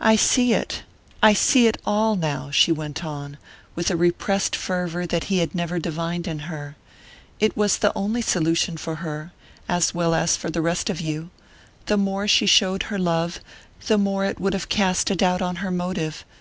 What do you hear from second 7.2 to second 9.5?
"It was the only solution for her,